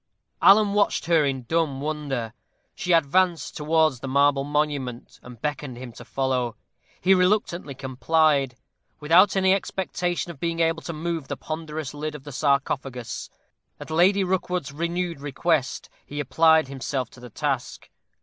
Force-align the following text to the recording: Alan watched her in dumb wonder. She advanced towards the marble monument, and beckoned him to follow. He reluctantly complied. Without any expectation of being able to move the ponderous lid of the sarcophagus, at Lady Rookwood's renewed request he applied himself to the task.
Alan 0.41 0.73
watched 0.73 1.05
her 1.05 1.23
in 1.23 1.43
dumb 1.43 1.79
wonder. 1.79 2.33
She 2.73 2.91
advanced 2.91 3.55
towards 3.55 3.99
the 3.99 4.07
marble 4.07 4.43
monument, 4.43 5.19
and 5.21 5.39
beckoned 5.39 5.77
him 5.77 5.91
to 5.91 6.03
follow. 6.03 6.55
He 6.99 7.13
reluctantly 7.13 7.75
complied. 7.75 8.55
Without 8.99 9.35
any 9.35 9.53
expectation 9.53 10.31
of 10.31 10.39
being 10.39 10.59
able 10.59 10.81
to 10.81 10.91
move 10.93 11.27
the 11.27 11.37
ponderous 11.37 11.93
lid 11.93 12.15
of 12.15 12.23
the 12.23 12.31
sarcophagus, 12.31 13.29
at 13.79 13.91
Lady 13.91 14.23
Rookwood's 14.23 14.71
renewed 14.71 15.21
request 15.21 15.87
he 16.03 16.19
applied 16.19 16.67
himself 16.67 17.11
to 17.11 17.19
the 17.19 17.29
task. 17.29 17.87